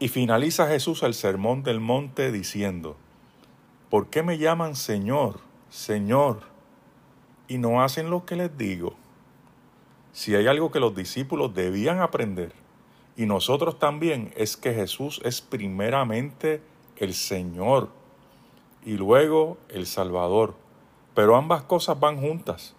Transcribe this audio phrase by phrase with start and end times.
[0.00, 2.96] Y finaliza Jesús el sermón del monte diciendo,
[3.90, 5.40] ¿por qué me llaman Señor,
[5.70, 6.42] Señor,
[7.48, 8.94] y no hacen lo que les digo?
[10.12, 12.52] Si hay algo que los discípulos debían aprender,
[13.16, 16.62] y nosotros también, es que Jesús es primeramente
[16.96, 17.88] el Señor
[18.84, 20.54] y luego el Salvador.
[21.14, 22.76] Pero ambas cosas van juntas.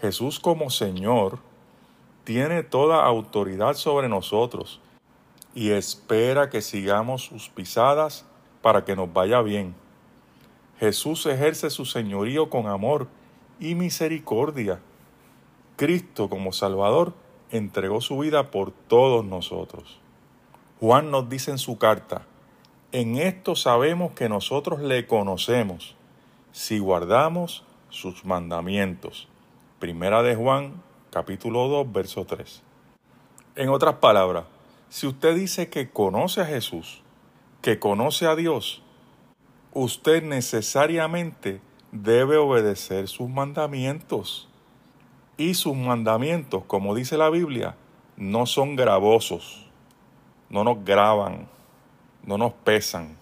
[0.00, 1.38] Jesús como Señor
[2.24, 4.80] tiene toda autoridad sobre nosotros
[5.54, 8.24] y espera que sigamos sus pisadas
[8.62, 9.74] para que nos vaya bien.
[10.78, 13.08] Jesús ejerce su señorío con amor
[13.60, 14.80] y misericordia.
[15.76, 17.14] Cristo como Salvador
[17.50, 20.00] entregó su vida por todos nosotros.
[20.80, 22.26] Juan nos dice en su carta,
[22.90, 25.94] en esto sabemos que nosotros le conocemos,
[26.50, 29.28] si guardamos sus mandamientos.
[29.78, 32.62] Primera de Juan, capítulo 2, verso 3.
[33.56, 34.44] En otras palabras,
[34.92, 37.00] si usted dice que conoce a Jesús,
[37.62, 38.82] que conoce a Dios,
[39.72, 41.62] usted necesariamente
[41.92, 44.50] debe obedecer sus mandamientos.
[45.38, 47.74] Y sus mandamientos, como dice la Biblia,
[48.18, 49.66] no son gravosos,
[50.50, 51.48] no nos graban,
[52.22, 53.16] no nos pesan.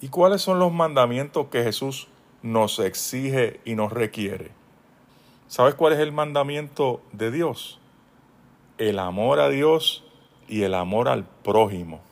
[0.00, 2.06] ¿Y cuáles son los mandamientos que Jesús
[2.40, 4.52] nos exige y nos requiere?
[5.48, 7.80] ¿Sabes cuál es el mandamiento de Dios?
[8.78, 10.04] El amor a Dios
[10.52, 12.02] y el amor al prójimo.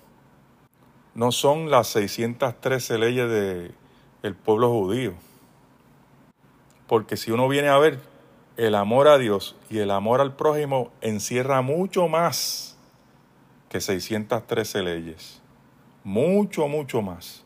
[1.15, 3.29] No son las 613 leyes
[4.23, 5.13] del pueblo judío.
[6.87, 8.01] Porque si uno viene a ver,
[8.57, 12.79] el amor a Dios y el amor al prójimo encierra mucho más
[13.69, 15.43] que 613 leyes.
[16.03, 17.45] Mucho, mucho más.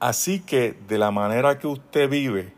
[0.00, 2.52] Así que de la manera que usted vive,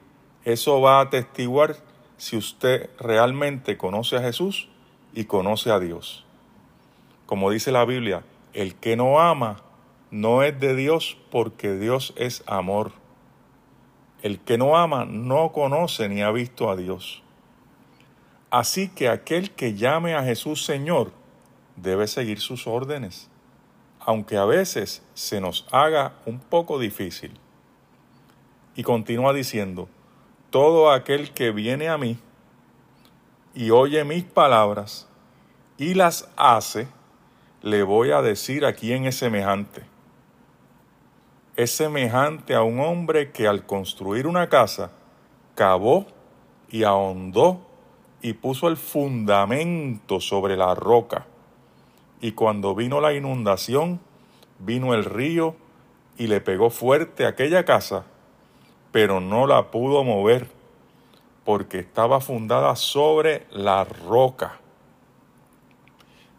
[0.47, 1.77] eso va a atestiguar
[2.17, 4.71] si usted realmente conoce a Jesús
[5.13, 6.24] y conoce a Dios.
[7.27, 9.63] Como dice la Biblia, el que no ama
[10.11, 12.93] no es de Dios porque Dios es amor.
[14.23, 17.23] El que no ama no conoce ni ha visto a Dios.
[18.51, 21.11] Así que aquel que llame a Jesús Señor
[21.77, 23.29] debe seguir sus órdenes,
[23.99, 27.33] aunque a veces se nos haga un poco difícil.
[28.77, 29.89] Y continúa diciendo,
[30.51, 32.17] todo aquel que viene a mí
[33.55, 35.09] y oye mis palabras
[35.77, 36.87] y las hace,
[37.65, 39.85] le voy a decir a quién es semejante.
[41.57, 44.91] Es semejante a un hombre que al construir una casa
[45.55, 46.05] cavó
[46.69, 47.63] y ahondó
[48.21, 51.25] y puso el fundamento sobre la roca.
[52.21, 53.99] Y cuando vino la inundación,
[54.59, 55.57] vino el río
[56.19, 58.05] y le pegó fuerte aquella casa,
[58.93, 60.51] pero no la pudo mover,
[61.47, 64.61] porque estaba fundada sobre la roca.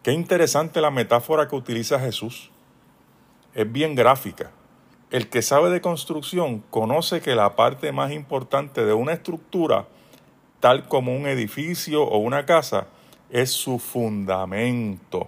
[0.06, 2.52] Qué interesante la metáfora que utiliza Jesús.
[3.56, 4.52] Es bien gráfica.
[5.10, 9.88] El que sabe de construcción conoce que la parte más importante de una estructura,
[10.60, 12.86] tal como un edificio o una casa,
[13.32, 15.28] es su fundamento.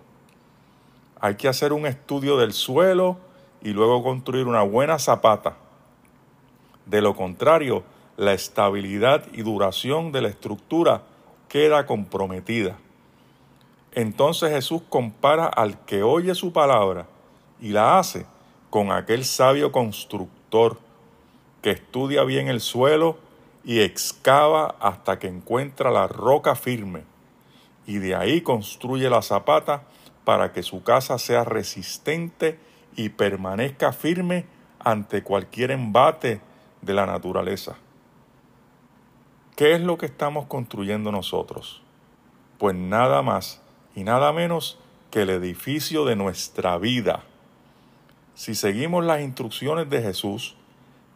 [1.20, 3.18] Hay que hacer un estudio del suelo
[3.64, 5.58] y luego construir una buena zapata.
[6.86, 7.84] De lo contrario,
[8.16, 11.02] la estabilidad y duración de la estructura
[11.50, 12.78] queda comprometida.
[13.98, 17.08] Entonces Jesús compara al que oye su palabra
[17.60, 18.28] y la hace
[18.70, 20.78] con aquel sabio constructor
[21.64, 23.18] que estudia bien el suelo
[23.64, 27.06] y excava hasta que encuentra la roca firme
[27.88, 29.86] y de ahí construye la zapata
[30.26, 32.60] para que su casa sea resistente
[32.96, 34.46] y permanezca firme
[34.78, 36.40] ante cualquier embate
[36.84, 37.78] de la naturaleza.
[39.56, 41.82] ¿Qué es lo que estamos construyendo nosotros?
[42.60, 43.64] Pues nada más
[43.98, 44.78] y nada menos
[45.10, 47.24] que el edificio de nuestra vida.
[48.36, 50.56] Si seguimos las instrucciones de Jesús,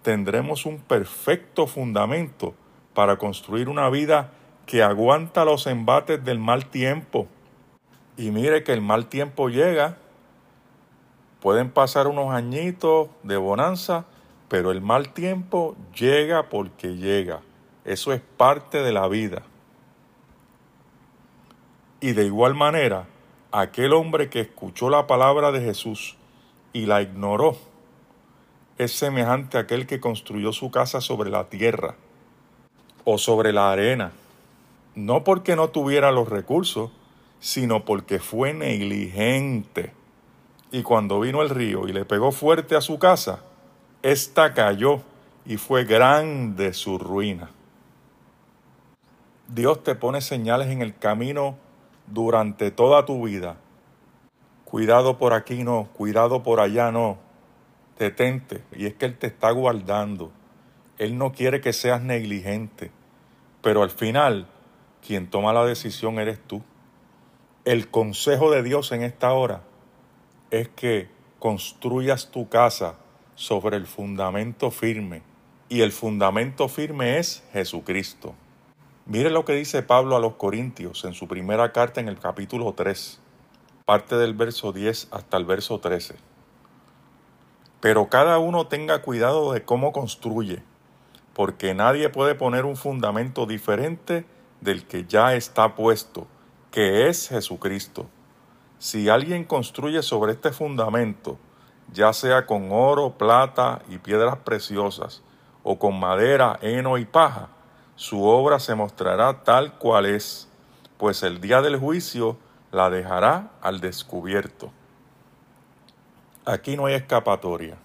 [0.02, 2.56] tendremos un perfecto fundamento
[2.96, 4.32] para construir una vida
[4.66, 7.28] que aguanta los embates del mal tiempo.
[8.18, 9.98] Y mire que el mal tiempo llega,
[11.40, 14.06] pueden pasar unos añitos de bonanza,
[14.50, 17.42] pero el mal tiempo llega porque llega.
[17.86, 19.44] Eso es parte de la vida.
[22.04, 23.06] Y de igual manera,
[23.52, 26.18] aquel hombre que escuchó la palabra de Jesús
[26.74, 27.56] y la ignoró,
[28.80, 31.94] es semejante a aquel que construyó su casa sobre la tierra
[33.06, 34.14] o sobre la arena,
[34.96, 36.90] no porque no tuviera los recursos,
[37.40, 39.94] sino porque fue negligente.
[40.72, 43.44] Y cuando vino el río y le pegó fuerte a su casa,
[44.02, 45.02] ésta cayó
[45.46, 47.52] y fue grande su ruina.
[49.48, 51.58] Dios te pone señales en el camino
[52.08, 53.58] durante toda tu vida.
[54.66, 57.18] cuidado por aquí no, cuidado por allá no.
[58.00, 58.64] Detente.
[58.76, 60.32] Y es que Él te está guardando.
[60.98, 62.92] Él no quiere que seas negligente.
[63.62, 64.48] Pero al final,
[65.06, 66.62] quien toma la decisión eres tú.
[67.66, 69.62] El consejo de Dios en esta hora
[70.50, 71.10] es que
[71.40, 72.96] construyas tu casa
[73.36, 75.22] sobre el fundamento firme.
[75.70, 78.36] Y el fundamento firme es Jesucristo.
[79.12, 82.72] Mire lo que dice Pablo a los Corintios en su primera carta en el capítulo
[82.72, 83.20] 3,
[83.84, 86.16] parte del verso 10 hasta el verso 13.
[87.82, 90.64] Pero cada uno tenga cuidado de cómo construye,
[91.34, 94.24] porque nadie puede poner un fundamento diferente
[94.62, 96.28] del que ya está puesto,
[96.72, 98.06] que es Jesucristo.
[98.80, 101.38] Si alguien construye sobre este fundamento,
[101.92, 105.22] ya sea con oro, plata y piedras preciosas,
[105.64, 107.50] o con madera, heno y paja,
[107.96, 110.50] su obra se mostrará tal cual es,
[110.98, 112.38] pues el día del juicio
[112.72, 114.72] la dejará al descubierto.
[116.46, 117.78] Aquí no hay escapatoria.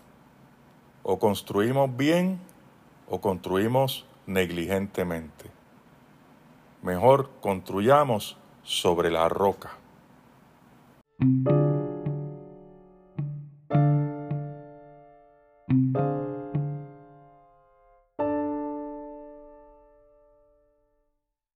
[1.03, 2.41] O construimos bien
[3.09, 5.51] o construimos negligentemente.
[6.83, 9.77] Mejor construyamos sobre la roca.